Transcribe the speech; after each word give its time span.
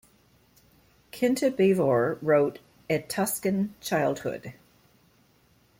Kinta 1.11 1.51
Beevor 1.55 2.17
wrote 2.23 2.57
"A 2.89 3.03
Tuscan 3.03 3.75
Childhood". 3.81 4.55